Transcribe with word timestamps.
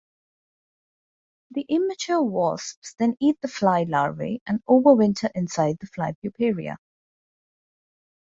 The 1.51 1.61
immature 1.69 2.23
wasps 2.23 2.95
then 2.97 3.15
eat 3.19 3.39
the 3.39 3.47
fly 3.47 3.83
larvae 3.83 4.41
and 4.47 4.59
overwinter 4.67 5.29
inside 5.35 5.77
the 5.79 5.85
fly 5.85 6.15
puparia. 6.25 6.77